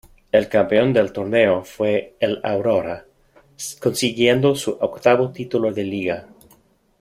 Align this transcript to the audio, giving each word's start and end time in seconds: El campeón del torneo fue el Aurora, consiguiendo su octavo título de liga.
El 0.31 0.49
campeón 0.49 0.93
del 0.93 1.13
torneo 1.13 1.63
fue 1.63 2.15
el 2.19 2.39
Aurora, 2.43 3.05
consiguiendo 3.79 4.55
su 4.55 4.71
octavo 4.81 5.29
título 5.31 5.71
de 5.71 5.83
liga. 5.83 6.27